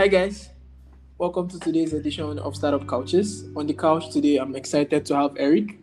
[0.00, 0.48] Hi guys,
[1.18, 3.50] welcome to today's edition of Startup Couches.
[3.54, 5.78] On the couch today, I'm excited to have Eric.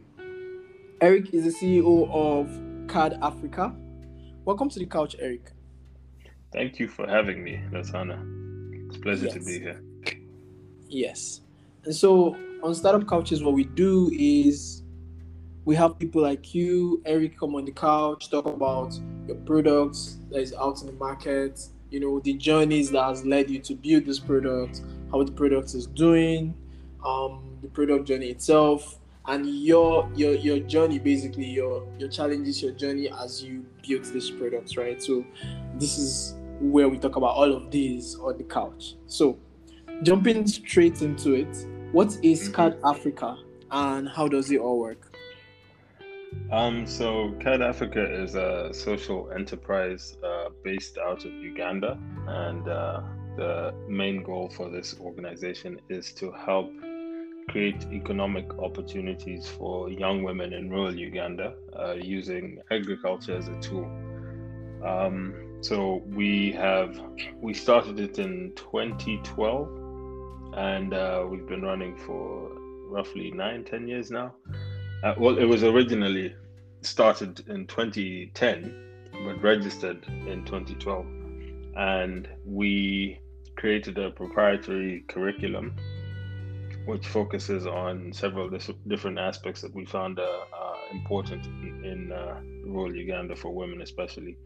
[1.02, 2.50] Eric is the CEO of
[2.90, 3.76] Kad Africa.
[4.44, 5.52] Welcome to the couch, Eric.
[6.52, 8.18] Thank you for having me, Lasana.
[8.88, 9.34] It's a pleasure yes.
[9.36, 9.84] to be here.
[10.88, 11.42] Yes.
[11.84, 14.82] And so on Startup Couches, what we do is
[15.64, 20.40] we have people like you, Eric, come on the couch, talk about your products that
[20.40, 21.60] is out in the market,
[21.90, 25.74] you know, the journeys that has led you to build this product, how the product
[25.74, 26.54] is doing,
[27.06, 32.72] um, the product journey itself, and your your your journey basically your your challenges, your
[32.72, 35.02] journey as you build this product, right?
[35.02, 35.26] So
[35.76, 38.96] this is where we talk about all of these on the couch.
[39.06, 39.38] So
[40.04, 43.38] jumping straight into it, what is Kad Africa
[43.72, 45.07] and how does it all work?
[46.52, 53.02] Um, so Kad Africa is a social enterprise uh, based out of Uganda, and uh,
[53.36, 56.72] the main goal for this organization is to help
[57.50, 63.86] create economic opportunities for young women in rural Uganda uh, using agriculture as a tool.
[64.84, 67.00] Um, so we have
[67.42, 72.52] we started it in 2012, and uh, we've been running for
[72.90, 74.34] roughly nine, ten years now.
[75.04, 76.34] Uh, well, it was originally
[76.82, 78.74] started in 2010,
[79.24, 81.06] but registered in 2012.
[81.76, 83.20] And we
[83.56, 85.76] created a proprietary curriculum
[86.86, 88.50] which focuses on several
[88.88, 93.82] different aspects that we found uh, uh, important in, in uh, rural Uganda for women,
[93.82, 94.38] especially.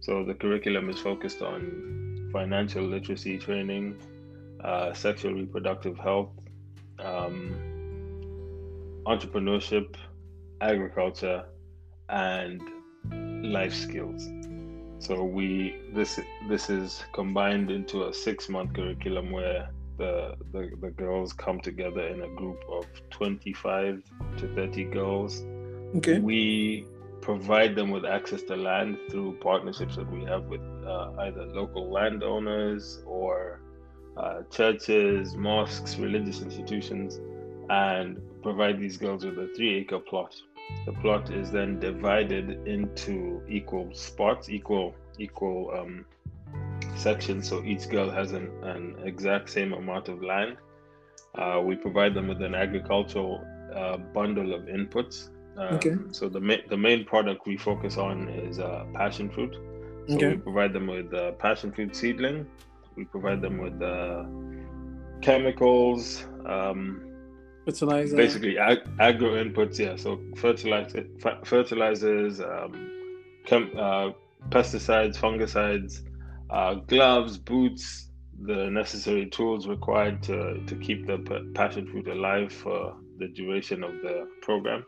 [0.00, 3.96] So the curriculum is focused on financial literacy training,
[4.62, 6.30] uh, sexual reproductive health,
[6.98, 7.73] um,
[9.06, 9.96] entrepreneurship,
[10.60, 11.44] agriculture,
[12.08, 12.60] and
[13.42, 14.28] life skills.
[14.98, 20.90] So we this this is combined into a six month curriculum where the, the the
[20.90, 24.02] girls come together in a group of 25
[24.38, 25.44] to 30 girls.
[25.96, 26.18] Okay.
[26.18, 26.86] We
[27.20, 31.90] provide them with access to land through partnerships that we have with uh, either local
[31.90, 33.60] landowners or
[34.16, 37.20] uh, churches, mosques, religious institutions,
[37.70, 40.32] and provide these girls with a three acre plot.
[40.86, 46.04] The plot is then divided into equal spots, equal equal um,
[46.96, 47.48] sections.
[47.48, 50.56] So each girl has an, an exact same amount of land.
[51.34, 53.44] Uh, we provide them with an agricultural
[53.74, 55.30] uh, bundle of inputs.
[55.56, 55.96] Um, okay.
[56.12, 59.54] So the ma- the main product we focus on is uh, passion fruit.
[60.08, 60.28] So okay.
[60.34, 62.46] we provide them with uh, passion fruit seedling.
[62.96, 64.24] We provide them with uh,
[65.22, 67.13] chemicals, um,
[67.64, 71.06] fertilizer basically ag- agro inputs yeah so fertilizer
[71.44, 72.72] fertilizers um,
[73.46, 74.10] chem- uh,
[74.50, 76.02] pesticides fungicides
[76.50, 78.10] uh, gloves boots
[78.42, 83.82] the necessary tools required to, to keep the p- passion fruit alive for the duration
[83.84, 84.84] of the program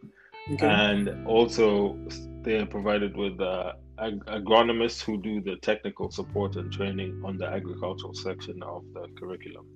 [0.53, 0.67] okay.
[0.67, 1.97] and also
[2.43, 7.37] they are provided with uh, ag- agronomists who do the technical support and training on
[7.37, 9.67] the agricultural section of the curriculum.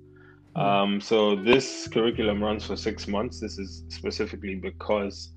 [0.56, 3.40] Um, so this curriculum runs for six months.
[3.40, 5.32] This is specifically because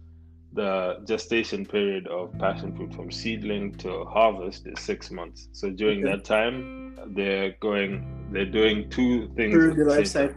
[0.54, 5.50] the gestation period of passion fruit from seedling to harvest is six months.
[5.52, 6.16] So during okay.
[6.16, 9.76] that time, they're going, they're doing two things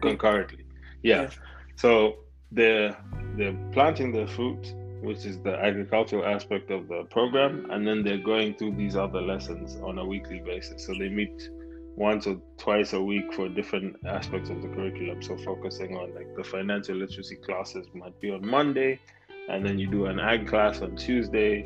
[0.01, 0.65] concurrently.
[1.03, 1.23] Yeah.
[1.23, 1.31] yeah.
[1.77, 2.17] So
[2.53, 2.97] they're
[3.37, 8.19] they're planting the fruit, which is the agricultural aspect of the program, and then they're
[8.23, 10.87] going through these other lessons on a weekly basis.
[10.87, 11.51] So they meet
[11.97, 15.23] once or twice a week for different aspects of the curriculum.
[15.23, 19.01] So focusing on like the financial literacy classes might be on Monday,
[19.49, 21.63] and then you do an ag class on Tuesday,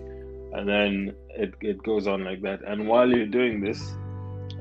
[0.52, 2.60] and then it, it goes on like that.
[2.66, 3.92] And while you're doing this,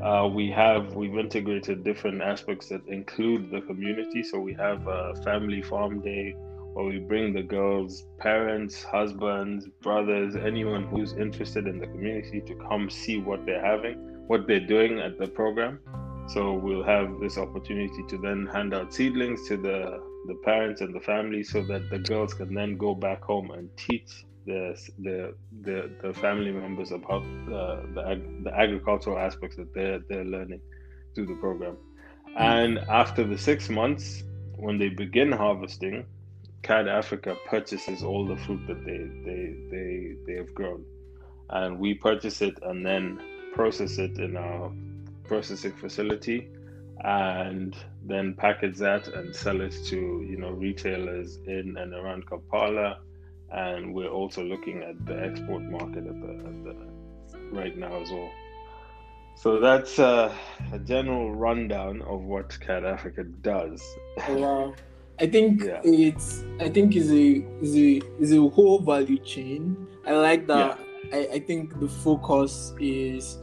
[0.02, 4.24] uh, we have we've integrated different aspects that include the community.
[4.24, 6.36] So we have a family farm day
[6.74, 12.56] where we bring the girls' parents, husbands, brothers, anyone who's interested in the community to
[12.56, 15.80] come see what they're having what they're doing at the program.
[16.28, 19.78] So we'll have this opportunity to then hand out seedlings to the
[20.28, 23.66] the parents and the family, so that the girls can then go back home and
[23.76, 24.10] teach
[24.46, 24.62] the
[25.00, 27.66] the the, the family members about the
[28.44, 30.62] the agricultural aspects that they're they're learning
[31.16, 31.76] through the program.
[32.38, 34.24] And after the six months,
[34.58, 36.06] when they begin harvesting,
[36.62, 39.44] Kad Africa purchases all the fruit that they they
[39.74, 39.92] they
[40.28, 40.86] they have grown,
[41.50, 43.20] and we purchase it and then
[43.60, 44.72] process it in our
[45.26, 46.48] processing facility
[47.04, 47.76] and
[48.06, 49.98] then package that and sell it to
[50.32, 53.00] you know retailers in and around Kampala
[53.52, 56.76] and we're also looking at the export market at the, at the
[57.52, 58.32] right now as well
[59.44, 60.34] So that's uh,
[60.78, 63.82] a general rundown of what Kad Africa does.
[64.30, 64.74] Wow.
[65.26, 65.80] I think yeah.
[65.84, 67.28] it's I think is a
[67.66, 67.90] is a
[68.24, 69.62] is a whole value chain.
[70.06, 70.80] I like that.
[70.80, 71.18] Yeah.
[71.20, 73.38] I, I think the focus is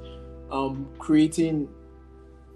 [0.50, 1.68] um, creating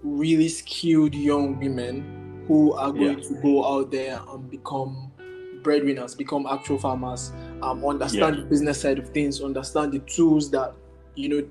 [0.03, 3.27] really skilled young women who are going yeah.
[3.27, 5.11] to go out there and become
[5.61, 10.73] breadwinners, become actual farmers, um, understand the business side of things, understand the tools that
[11.15, 11.47] you know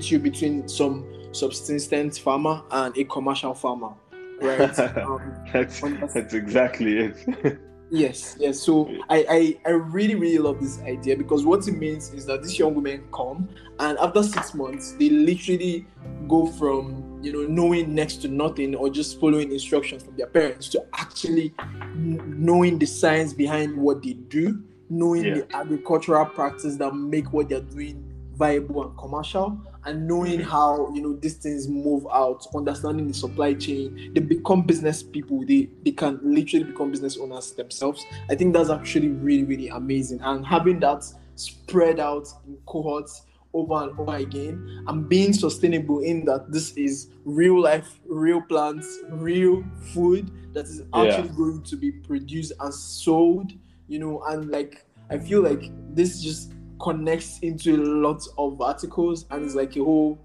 [0.00, 3.92] you between some subsistence farmer and a commercial farmer
[4.40, 4.78] right?
[4.96, 7.58] Um, that's that's exactly it.
[7.90, 8.60] yes, yes.
[8.60, 12.42] So I, I I really really love this idea because what it means is that
[12.42, 13.48] these young women come
[13.78, 15.86] and after six months they literally
[16.28, 20.68] go from you know knowing next to nothing or just following instructions from their parents
[20.68, 21.52] to actually
[21.94, 25.34] knowing the science behind what they do knowing yeah.
[25.34, 28.02] the agricultural practice that make what they're doing
[28.34, 33.54] viable and commercial and knowing how you know these things move out understanding the supply
[33.54, 35.44] chain they become business people.
[35.46, 38.04] They they can literally become business owners themselves.
[38.28, 40.20] I think that's actually really really amazing.
[40.22, 41.04] And having that
[41.36, 43.22] spread out in cohorts
[43.52, 49.00] over and over again and being sustainable in that this is real life real plants
[49.08, 51.36] real food that is actually yeah.
[51.36, 53.52] going to be produced and sold
[53.88, 59.26] you know and like i feel like this just connects into a lot of articles
[59.30, 60.18] and it's like a whole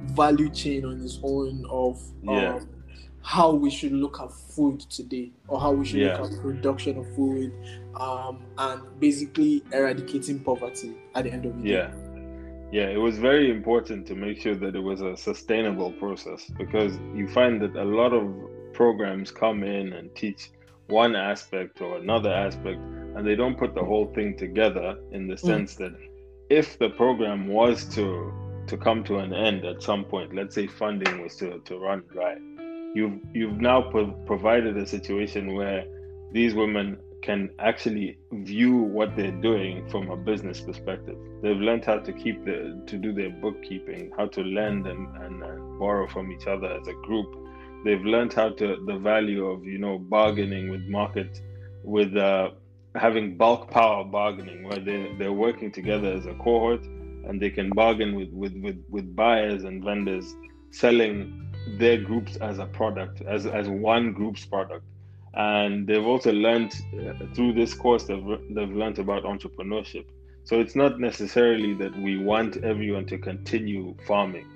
[0.00, 2.54] value chain on its own of yeah.
[2.54, 2.68] um,
[3.22, 6.18] how we should look at food today or how we should yeah.
[6.18, 7.52] look at production of food
[7.96, 11.86] um, and basically eradicating poverty at the end of the yeah.
[11.88, 11.94] day.
[12.72, 16.98] Yeah, it was very important to make sure that it was a sustainable process because
[17.14, 18.32] you find that a lot of
[18.72, 20.50] programs come in and teach
[20.88, 22.80] one aspect or another aspect
[23.14, 25.40] and they don't put the whole thing together in the mm.
[25.40, 25.78] sense mm.
[25.78, 25.92] that
[26.48, 28.32] if the program was to
[28.66, 32.02] to come to an end at some point let's say funding was to, to run
[32.12, 32.36] dry
[32.94, 35.84] you've you've now pro- provided a situation where
[36.32, 41.98] these women can actually view what they're doing from a business perspective they've learned how
[41.98, 46.30] to keep the to do their bookkeeping how to lend and, and, and borrow from
[46.32, 47.28] each other as a group
[47.84, 51.40] they've learned how to the value of you know bargaining with market
[51.84, 52.50] with uh,
[52.94, 56.84] having bulk power bargaining where they, they're working together as a cohort
[57.26, 60.34] and they can bargain with, with, with, with buyers and vendors
[60.70, 61.48] selling
[61.78, 64.84] their groups as a product as, as one group's product.
[65.34, 70.06] And they've also learned uh, through this course they've, they've learned about entrepreneurship.
[70.44, 74.48] So it's not necessarily that we want everyone to continue farming.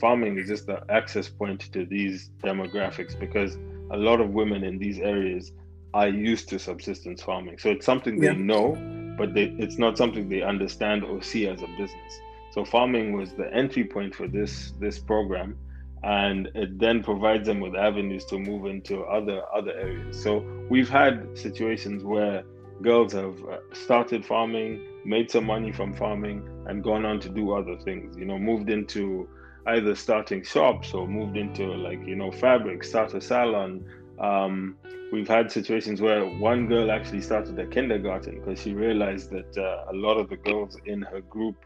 [0.00, 3.58] Farming is just the access point to these demographics because
[3.90, 5.52] a lot of women in these areas
[5.94, 7.58] are used to subsistence farming.
[7.58, 8.32] So it's something they yeah.
[8.32, 8.76] know,
[9.16, 12.20] but they, it's not something they understand or see as a business.
[12.52, 15.58] So farming was the entry point for this this program,
[16.02, 20.22] and it then provides them with avenues to move into other other areas.
[20.22, 22.44] So we've had situations where
[22.82, 27.52] girls have uh, started farming, made some money from farming, and gone on to do
[27.52, 28.16] other things.
[28.16, 29.28] You know, moved into
[29.66, 33.84] either starting shops or moved into like you know fabric, start a salon.
[34.18, 34.76] Um,
[35.12, 39.92] we've had situations where one girl actually started a kindergarten because she realized that uh,
[39.92, 41.56] a lot of the girls in her group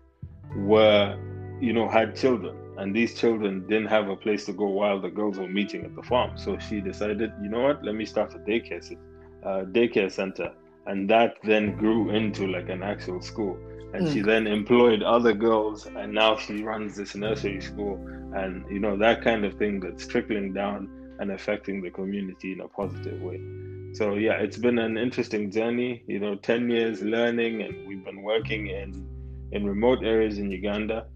[0.56, 1.18] were,
[1.60, 5.10] you know, had children, and these children didn't have a place to go while the
[5.10, 6.36] girls were meeting at the farm.
[6.36, 8.96] So she decided, you know what, let me start a daycare,
[9.44, 10.52] uh, daycare center,
[10.86, 13.58] and that then grew into like an actual school.
[13.92, 14.12] And mm.
[14.12, 17.96] she then employed other girls, and now she runs this nursery school,
[18.34, 20.88] and you know that kind of thing that's trickling down
[21.20, 23.40] and affecting the community in a positive way.
[23.94, 26.02] So yeah, it's been an interesting journey.
[26.06, 29.06] You know, ten years learning, and we've been working in
[29.52, 31.06] in remote areas in Uganda,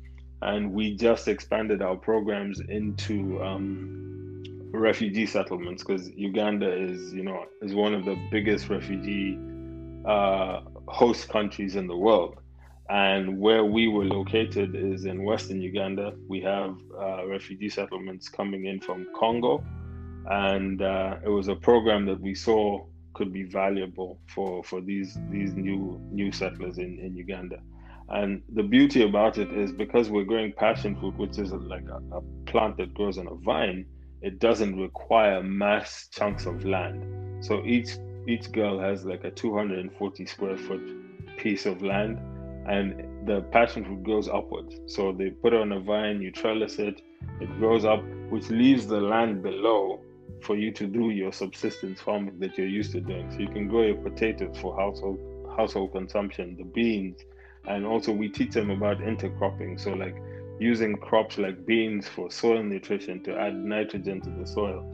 [0.43, 4.43] and we just expanded our programs into um,
[4.73, 9.39] refugee settlements because Uganda is, you know, is one of the biggest refugee
[10.05, 12.39] uh, host countries in the world.
[12.91, 16.13] And where we were located is in Western Uganda.
[16.29, 19.65] We have uh, refugee settlements coming in from Congo,
[20.31, 25.19] and uh, it was a program that we saw could be valuable for for these
[25.31, 27.59] these new new settlers in in Uganda.
[28.09, 32.03] And the beauty about it is because we're growing passion fruit, which is like a,
[32.17, 33.87] a plant that grows on a vine,
[34.21, 37.45] it doesn't require mass chunks of land.
[37.45, 40.83] So each each girl has like a 240 square foot
[41.37, 42.19] piece of land,
[42.67, 44.75] and the passion fruit grows upwards.
[44.87, 47.03] So they put it on a vine, you trellis it,
[47.41, 50.01] it grows up, which leaves the land below
[50.43, 53.31] for you to do your subsistence farming that you're used to doing.
[53.31, 55.19] So you can grow your potatoes for household
[55.57, 57.21] household consumption, the beans,
[57.67, 59.81] and also we teach them about intercropping.
[59.81, 60.17] So like
[60.59, 64.85] using crops like beans for soil nutrition to add nitrogen to the soil,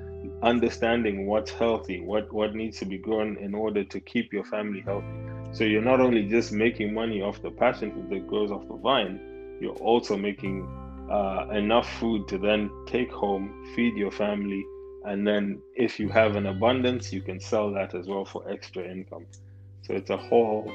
[0.43, 4.81] understanding what's healthy, what, what needs to be grown in order to keep your family
[4.81, 5.07] healthy.
[5.53, 8.77] So you're not only just making money off the passion fruit that grows off the
[8.77, 10.69] vine, you're also making
[11.11, 14.65] uh, enough food to then take home, feed your family,
[15.05, 18.85] and then if you have an abundance, you can sell that as well for extra
[18.85, 19.27] income.
[19.83, 20.71] So it's a whole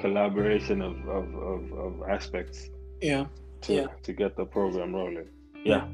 [0.00, 2.70] collaboration of, of, of, of aspects.
[3.00, 3.26] Yeah.
[3.62, 3.86] To, yeah.
[4.02, 5.28] to get the program rolling.
[5.64, 5.86] Yeah.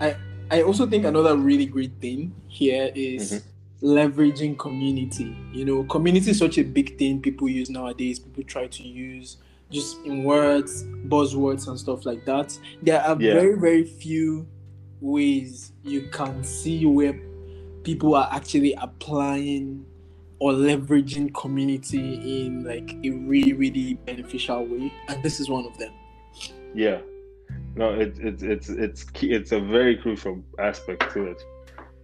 [0.00, 0.16] I
[0.50, 3.86] I also think another really great thing here is mm-hmm.
[3.86, 5.36] leveraging community.
[5.52, 8.18] You know, community is such a big thing people use nowadays.
[8.18, 9.36] People try to use
[9.70, 12.58] just in words, buzzwords, and stuff like that.
[12.82, 13.34] There are yeah.
[13.34, 14.46] very, very few
[15.00, 17.20] ways you can see where
[17.88, 19.82] people are actually applying
[20.40, 25.78] or leveraging community in like a really, really beneficial way, and this is one of
[25.78, 25.90] them.
[26.74, 27.00] Yeah,
[27.76, 31.42] no, it's it's it's it's it's a very crucial aspect to it.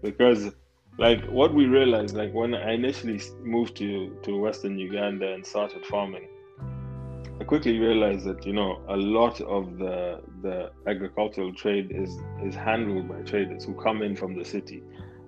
[0.01, 0.53] Because
[0.99, 5.85] like what we realized like when I initially moved to to Western Uganda and started
[5.85, 6.27] farming
[7.41, 12.55] I quickly realized that you know a lot of the the agricultural trade is is
[12.55, 14.83] handled by traders who come in from the city,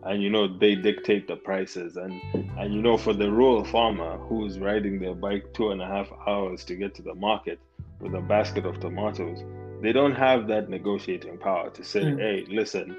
[0.07, 2.21] and you know they dictate the prices and
[2.59, 6.09] and you know for the rural farmer who's riding their bike two and a half
[6.27, 7.59] hours to get to the market
[8.01, 9.43] with a basket of tomatoes,
[9.83, 12.21] they don't have that negotiating power to say, mm.
[12.21, 12.95] hey, listen,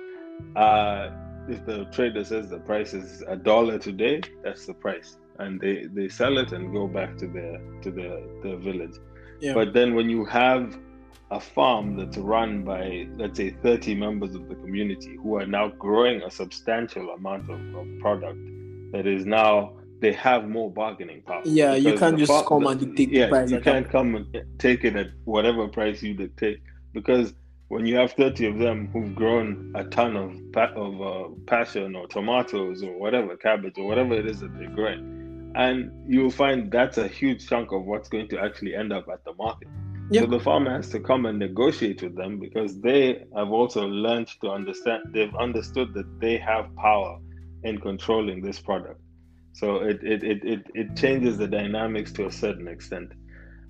[0.55, 1.11] uh,
[1.47, 5.85] if the trader says the price is a dollar today, that's the price and they
[5.93, 8.95] they sell it and go back to their to their their village
[9.39, 9.53] yeah.
[9.53, 10.77] but then when you have
[11.31, 15.67] a farm that's run by let's say 30 members of the community who are now
[15.69, 18.39] growing a substantial amount of, of product
[18.91, 21.41] that is now they have more bargaining power.
[21.43, 24.83] Yeah you can't just come and dictate yeah, the price you can't come and take
[24.83, 26.61] it at whatever price you dictate.
[26.93, 27.33] Because
[27.67, 30.31] when you have 30 of them who've grown a ton of
[30.75, 35.17] of uh, passion or tomatoes or whatever cabbage or whatever it is that they're growing
[35.57, 39.25] and you'll find that's a huge chunk of what's going to actually end up at
[39.25, 39.67] the market.
[40.09, 40.23] Yep.
[40.23, 44.27] So the farmer has to come and negotiate with them because they have also learned
[44.41, 47.19] to understand, they've understood that they have power
[47.63, 49.01] in controlling this product.
[49.51, 53.11] So it, it, it, it, it changes the dynamics to a certain extent.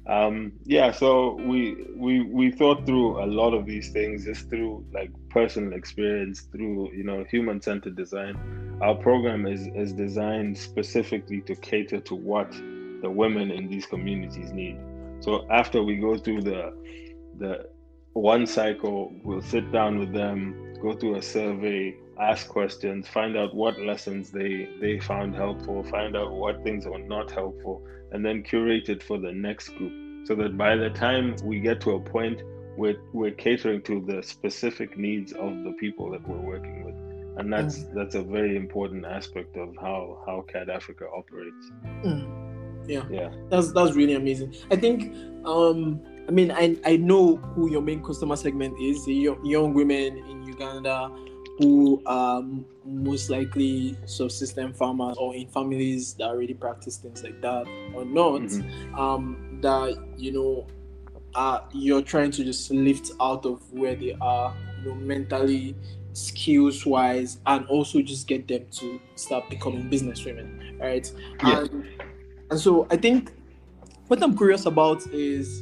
[0.08, 4.86] Um, yeah, so we we we thought through a lot of these things just through
[4.94, 8.38] like personal experience, through you know human-centered design.
[8.82, 12.50] Our program is is designed specifically to cater to what
[13.02, 14.80] the women in these communities need.
[15.20, 16.74] So after we go through the
[17.38, 17.70] the
[18.14, 23.56] one cycle, we'll sit down with them, go through a survey, ask questions, find out
[23.56, 28.44] what lessons they they found helpful, find out what things were not helpful and then
[28.44, 32.00] curate it for the next group so that by the time we get to a
[32.00, 32.42] point
[32.76, 36.96] where we're catering to the specific needs of the people that we're working with
[37.40, 37.94] and that's mm.
[37.94, 41.72] that's a very important aspect of how how Kad Africa operates
[42.04, 42.57] mm.
[42.88, 45.14] Yeah yeah that's that's really amazing i think
[45.46, 50.18] um i mean i i know who your main customer segment is young, young women
[50.18, 51.12] in uganda
[51.60, 52.44] who are
[52.86, 58.42] most likely subsistence farmers or in families that already practice things like that or not
[58.42, 58.96] mm-hmm.
[58.96, 60.68] um, that you know
[61.36, 65.76] uh, you're trying to just lift out of where they are you know mentally
[66.14, 71.12] skills wise and also just get them to start becoming business women right
[71.44, 71.62] yeah.
[71.62, 71.86] and,
[72.50, 73.34] and so i think
[74.08, 75.62] what i'm curious about is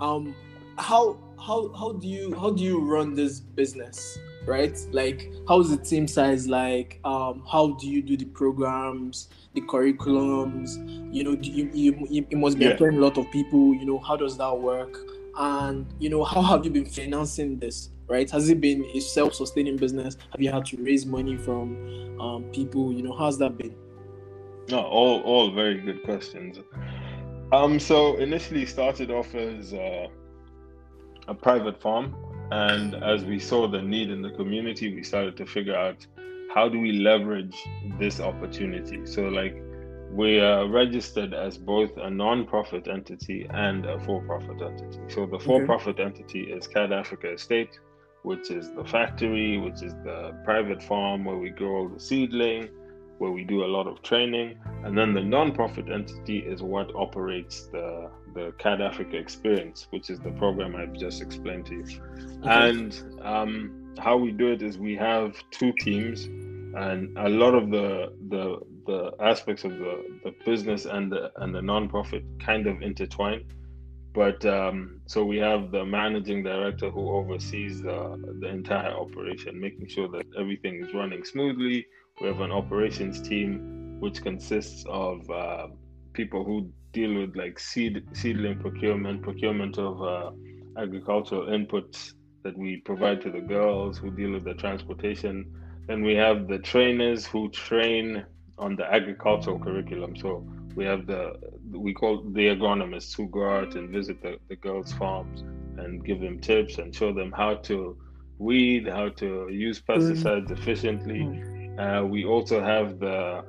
[0.00, 0.34] um
[0.76, 4.78] how how how do you how do you run this business right?
[4.90, 6.98] Like, how's the team size like?
[7.04, 10.76] Um, how do you do the programs, the curriculums?
[11.14, 12.72] You know, you, you, you must be yeah.
[12.72, 13.74] employing a lot of people.
[13.74, 14.96] You know, how does that work?
[15.36, 17.90] And you know, how have you been financing this?
[18.08, 18.28] Right?
[18.30, 20.16] Has it been a self-sustaining business?
[20.32, 22.90] Have you had to raise money from um, people?
[22.90, 23.76] You know, how's that been?
[24.70, 26.58] No, all all very good questions.
[27.52, 30.08] Um, so initially started off as uh,
[31.26, 32.14] a private farm
[32.50, 36.06] and as we saw the need in the community, we started to figure out
[36.54, 37.56] how do we leverage
[37.98, 39.04] this opportunity.
[39.04, 39.62] So, like,
[40.10, 44.98] we are registered as both a non-profit entity and a for-profit entity.
[45.08, 47.78] So the for-profit entity is Kad Africa Estate,
[48.22, 52.70] which is the factory, which is the private farm where we grow all the seedling,
[53.18, 54.58] where we do a lot of training.
[54.84, 60.18] And then the non-profit entity is what operates the the Kad Africa experience, which is
[60.20, 61.86] the program I've just explained to you.
[62.40, 62.68] Okay.
[62.68, 62.90] And
[63.22, 66.24] um, how we do it is we have two teams,
[66.84, 69.94] and a lot of the the the aspects of the,
[70.24, 73.44] the business and the and the nonprofit kind of intertwine.
[74.14, 79.86] but um, so we have the managing director who oversees uh, the entire operation, making
[79.88, 81.86] sure that everything is running smoothly.
[82.20, 85.68] We have an operations team which consists of uh,
[86.12, 90.30] people who deal with like seed seedling procurement, procurement of uh,
[90.76, 95.52] agricultural inputs that we provide to the girls, who deal with the transportation.
[95.86, 98.24] Then we have the trainers who train
[98.58, 100.16] on the agricultural curriculum.
[100.16, 101.34] So we have the
[101.70, 105.42] we call the agronomists who go out and visit the, the girls' farms
[105.78, 107.96] and give them tips and show them how to
[108.38, 110.58] weed, how to use pesticides mm.
[110.58, 111.57] efficiently.
[111.78, 113.44] Uh, we also have the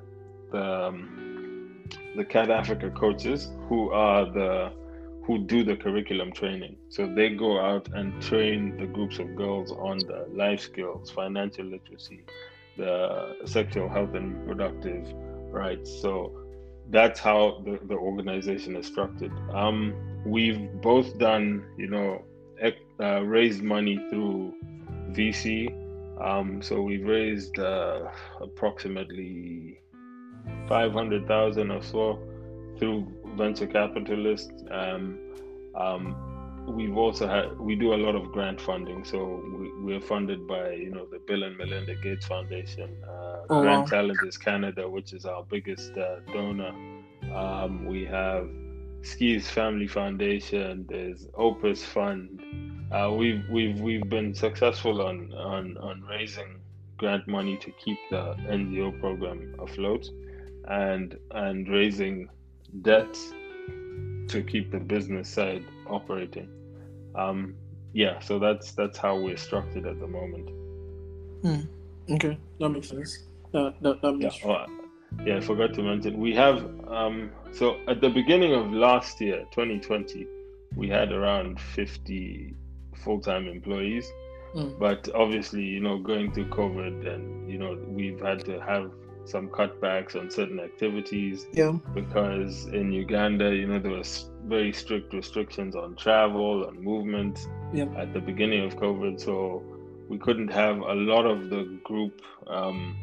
[0.51, 1.83] the um,
[2.15, 4.71] the Kad Africa coaches who are the
[5.29, 6.75] who do the curriculum training.
[6.89, 11.65] So they go out and train the groups of girls on the life skills, financial
[11.65, 12.23] literacy,
[12.77, 15.13] the sexual health and reproductive
[15.51, 16.01] rights.
[16.01, 16.31] So
[16.89, 19.31] that's how the, the organization is structured.
[19.53, 19.93] Um,
[20.25, 22.25] we've both done, you know,
[22.99, 24.53] uh, raised money through
[25.11, 25.69] VC.
[26.21, 28.09] Um, so we've raised uh,
[28.41, 29.79] approximately
[30.67, 32.19] 500,000 or so
[32.77, 34.51] through venture capitalists.
[34.71, 35.19] Um,
[35.75, 36.29] um,
[36.67, 39.41] we've also had we do a lot of Grand funding so
[39.81, 43.81] we, are funded by you know the bill and melinda gates foundation uh, oh, grant
[43.81, 43.85] wow.
[43.85, 46.73] challenges canada which is our biggest uh, donor
[47.33, 48.47] um, we have
[49.01, 52.39] Skees family foundation there's opus fund
[52.91, 56.59] uh, we've we've we've been successful on, on on raising
[56.97, 60.09] grant money to keep the ngo program afloat
[60.67, 62.29] and and raising
[62.81, 63.17] debt
[64.27, 66.49] to keep the business side operating.
[67.15, 67.55] Um,
[67.93, 70.49] yeah, so that's that's how we're structured at the moment.
[71.43, 72.13] Hmm.
[72.13, 73.27] Okay, that makes sense.
[73.51, 77.77] That that, that makes yeah, oh, yeah, I forgot to mention we have um, so
[77.87, 80.27] at the beginning of last year, 2020,
[80.75, 82.55] we had around 50
[82.99, 84.11] full-time employees.
[84.55, 84.79] Mm.
[84.79, 88.91] But obviously, you know, going through COVID and you know, we've had to have
[89.25, 91.47] some cutbacks on certain activities.
[91.53, 91.73] Yeah.
[91.93, 97.85] Because in Uganda, you know, there was very strict restrictions on travel and movement yeah.
[97.95, 99.19] at the beginning of COVID.
[99.19, 99.63] So
[100.07, 102.97] we couldn't have a lot of the group um,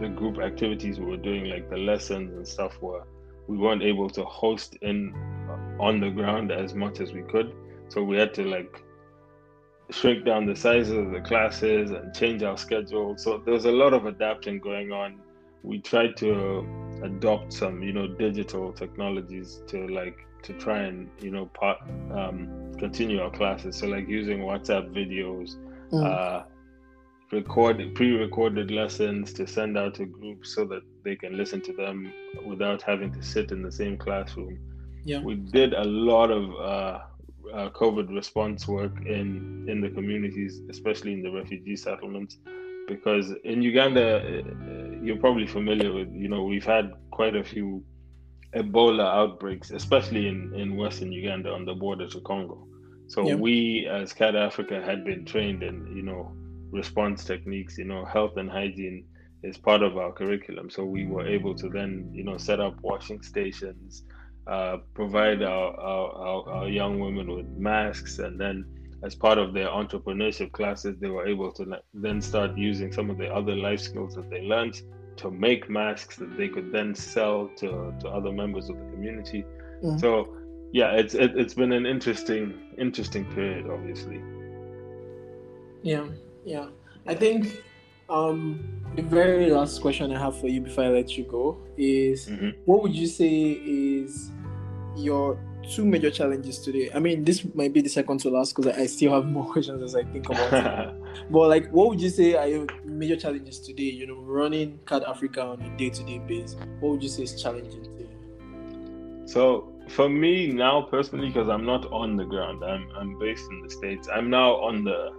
[0.00, 3.04] the group activities we were doing, like the lessons and stuff, were
[3.48, 5.14] we weren't able to host in
[5.48, 7.52] uh, on the ground as much as we could.
[7.88, 8.82] So we had to like
[9.90, 13.16] shrink down the sizes of the classes and change our schedule.
[13.18, 15.20] So there's a lot of adapting going on
[15.62, 16.66] we tried to
[17.02, 21.78] adopt some you know digital technologies to like to try and you know part
[22.12, 25.56] um, continue our classes so like using whatsapp videos
[25.90, 26.04] mm.
[26.04, 26.44] uh,
[27.30, 32.12] record pre-recorded lessons to send out to groups so that they can listen to them
[32.44, 34.58] without having to sit in the same classroom
[35.04, 37.00] yeah we did a lot of uh,
[37.52, 42.38] uh, covid response work in in the communities especially in the refugee settlements
[42.88, 47.84] because in Uganda, uh, you're probably familiar with, you know, we've had quite a few
[48.54, 52.66] Ebola outbreaks, especially in, in Western Uganda on the border to Congo.
[53.08, 53.38] So yep.
[53.38, 56.32] we, as Kad Africa, had been trained in, you know,
[56.70, 59.04] response techniques, you know, health and hygiene
[59.42, 60.70] is part of our curriculum.
[60.70, 64.04] So we were able to then, you know, set up washing stations,
[64.46, 68.64] uh, provide our, our, our, our young women with masks, and then
[69.02, 73.18] as part of their entrepreneurship classes, they were able to then start using some of
[73.18, 74.80] the other life skills that they learned
[75.16, 79.44] to make masks that they could then sell to, to other members of the community.
[79.82, 80.00] Mm.
[80.00, 80.36] So,
[80.72, 84.22] yeah, it's it, has been an interesting interesting period, obviously.
[85.82, 86.06] Yeah,
[86.44, 86.68] yeah.
[87.06, 87.62] I think
[88.12, 88.60] um,
[88.94, 92.50] the very last question I have for you before I let you go is, mm-hmm.
[92.66, 94.30] what would you say is
[94.96, 95.38] your
[95.70, 96.90] two major challenges today.
[96.94, 99.82] I mean, this might be the second to last because I, still have more questions
[99.82, 100.94] as I think about it.
[101.30, 103.84] But like, what would you say are your major challenges today?
[103.84, 106.56] You know, running Kad Africa on a day-to-day basis.
[106.80, 108.08] What would you say is challenging to you?
[109.26, 113.62] So for me now personally, because I'm not on the ground, I'm I'm based in
[113.62, 114.08] the states.
[114.12, 115.10] I'm now on the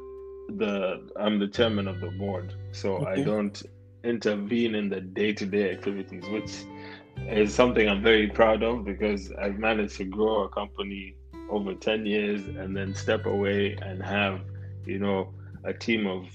[0.49, 3.21] the I'm the chairman of the board, so okay.
[3.21, 3.61] I don't
[4.03, 6.51] intervene in the day-to-day activities, which
[7.29, 11.15] is something I'm very proud of because I've managed to grow a company
[11.49, 14.41] over 10 years and then step away and have,
[14.85, 16.27] you know, a team of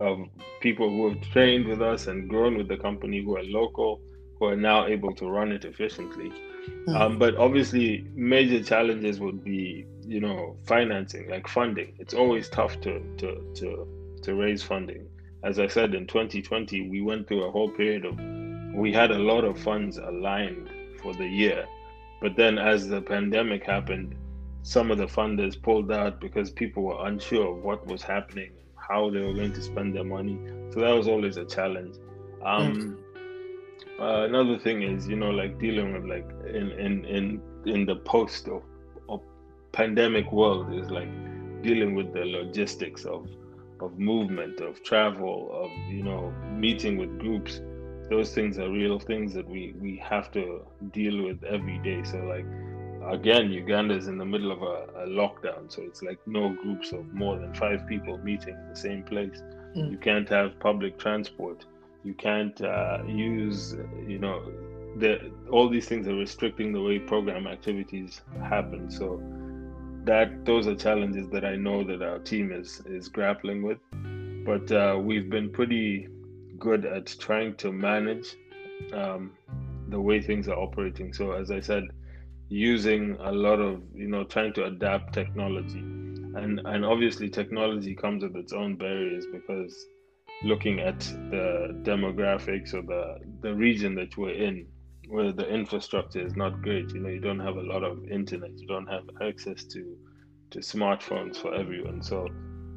[0.00, 0.28] of
[0.60, 4.00] people who have trained with us and grown with the company who are local,
[4.38, 6.30] who are now able to run it efficiently.
[6.30, 6.96] Mm-hmm.
[6.96, 11.92] Um, but obviously, major challenges would be, you know, financing, like funding.
[11.98, 13.86] It's always tough to to to
[14.22, 15.06] to raise funding.
[15.44, 18.18] As I said, in 2020, we went through a whole period of
[18.74, 20.70] we had a lot of funds aligned
[21.02, 21.66] for the year.
[22.20, 24.14] But then as the pandemic happened,
[24.62, 29.10] some of the funders pulled out because people were unsure of what was happening, how
[29.10, 30.38] they were going to spend their money.
[30.72, 31.96] So that was always a challenge.
[32.44, 32.96] Um,
[33.98, 34.00] mm.
[34.00, 37.96] uh, another thing is, you know, like dealing with like in in in in the
[37.96, 38.67] post of, of
[39.72, 41.08] pandemic world is like
[41.62, 43.28] dealing with the logistics of
[43.80, 47.60] of movement, of travel, of you know meeting with groups.
[48.10, 52.02] Those things are real things that we we have to deal with every day.
[52.04, 52.46] So like
[53.06, 56.92] again, Uganda is in the middle of a, a lockdown, so it's like no groups
[56.92, 59.42] of more than five people meeting in the same place.
[59.76, 59.90] Mm.
[59.92, 61.66] You can't have public transport.
[62.04, 63.76] You can't uh, use
[64.06, 64.42] you know
[64.96, 68.90] the all these things are restricting the way program activities happen.
[68.90, 69.22] So
[70.08, 73.78] that those are challenges that I know that our team is is grappling with.
[74.50, 76.08] But uh, we've been pretty
[76.58, 78.34] good at trying to manage
[78.94, 79.32] um,
[79.88, 81.12] the way things are operating.
[81.12, 81.84] So as I said,
[82.48, 85.80] using a lot of you know trying to adapt technology,
[86.40, 89.74] and and obviously technology comes with its own barriers because
[90.42, 91.00] looking at
[91.34, 91.46] the
[91.82, 94.66] demographics or the the region that we're in
[95.08, 96.92] where the infrastructure is not great.
[96.92, 99.96] You know, you don't have a lot of internet, you don't have access to
[100.50, 102.02] to smartphones for everyone.
[102.02, 102.26] So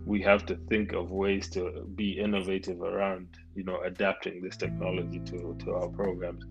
[0.06, 5.20] we have to think of ways to be innovative around, you know, adapting this technology
[5.20, 6.44] to, to our programs.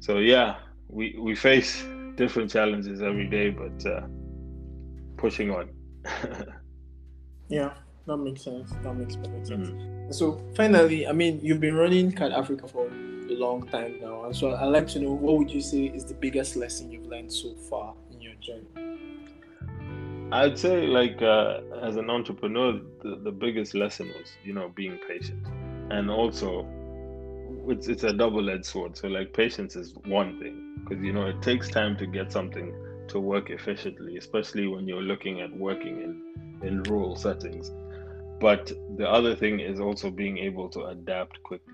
[0.00, 0.58] So yeah,
[0.88, 1.84] we, we face
[2.16, 4.02] different challenges every day, but uh,
[5.16, 5.70] pushing on.
[7.48, 7.74] yeah,
[8.06, 8.70] that makes sense.
[8.82, 9.68] That makes perfect sense.
[9.70, 10.12] Mm-hmm.
[10.12, 12.90] So finally, I mean, you've been running Kad Africa for a
[13.42, 16.14] long time now, and so I'd like to know what would you say is the
[16.14, 18.66] biggest lesson you've learned so far in your journey?
[20.32, 24.98] I'd say, like, uh, as an entrepreneur, the, the biggest lesson was, you know, being
[25.06, 25.46] patient,
[25.90, 26.66] and also,
[27.68, 28.96] it's it's a double-edged sword.
[28.96, 32.74] So, like, patience is one thing because you know it takes time to get something
[33.08, 36.12] to work efficiently, especially when you're looking at working in
[36.66, 37.70] in rural settings.
[38.40, 41.71] But the other thing is also being able to adapt quickly.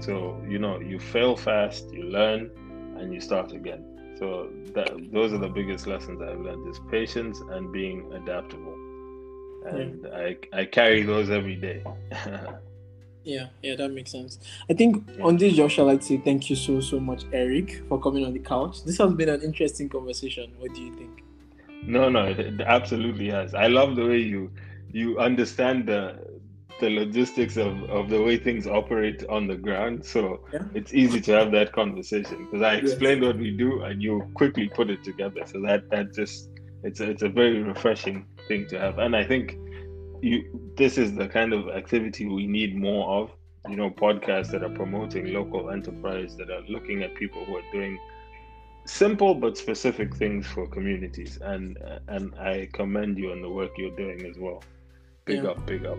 [0.00, 2.50] So, you know, you fail fast, you learn,
[2.96, 3.84] and you start again.
[4.18, 8.74] So that those are the biggest lessons I've learned is patience and being adaptable.
[9.66, 10.16] And yeah.
[10.16, 11.84] I I carry those every day.
[13.24, 14.38] yeah, yeah, that makes sense.
[14.68, 15.24] I think yeah.
[15.24, 18.24] on this Josh, I'd like to say thank you so so much, Eric, for coming
[18.24, 18.84] on the couch.
[18.84, 20.52] This has been an interesting conversation.
[20.58, 21.22] What do you think?
[21.82, 23.54] No, no, it absolutely has.
[23.54, 24.50] I love the way you
[24.90, 26.18] you understand the
[26.80, 30.04] the logistics of, of the way things operate on the ground.
[30.04, 30.64] So yeah.
[30.74, 33.28] it's easy to have that conversation because I explained yes.
[33.28, 35.42] what we do and you quickly put it together.
[35.46, 36.50] So that that just
[36.82, 38.98] it's a, it's a very refreshing thing to have.
[38.98, 39.56] And I think
[40.22, 40.44] you
[40.76, 43.30] this is the kind of activity we need more of.
[43.68, 47.70] You know, podcasts that are promoting local enterprise that are looking at people who are
[47.72, 47.98] doing
[48.86, 51.76] simple but specific things for communities and
[52.08, 54.62] and I commend you on the work you're doing as well.
[55.28, 55.50] Big yeah.
[55.50, 55.98] up, big up.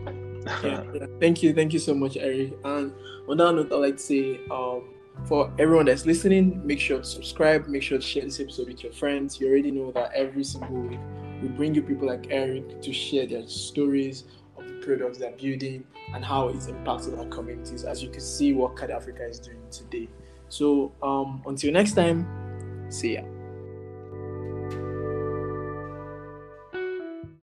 [0.63, 2.57] yeah, yeah, Thank you, thank you so much, Eric.
[2.63, 2.91] And
[3.29, 4.89] on that note, I'd like to say, um,
[5.25, 8.83] for everyone that's listening, make sure to subscribe, make sure to share this episode with
[8.83, 9.39] your friends.
[9.39, 10.99] You already know that every single week
[11.43, 14.23] we bring you people like Eric to share their stories
[14.57, 17.83] of the products they're building and how it's impacted our communities.
[17.83, 20.09] As you can see, what Kad Africa is doing today.
[20.47, 22.25] So um, until next time,
[22.89, 23.21] see ya.